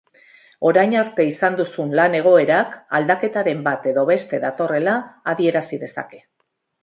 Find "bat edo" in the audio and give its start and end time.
3.69-4.07